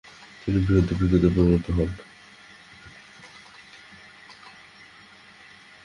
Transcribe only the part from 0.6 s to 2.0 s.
বৌদ্ধ ভিক্ষুতে পরিণত হন।